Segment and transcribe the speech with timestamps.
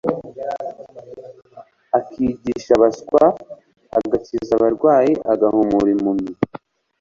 [1.97, 3.23] akigisha abaswa,
[3.97, 6.31] agakiza abarwayi, agahumura impumyi,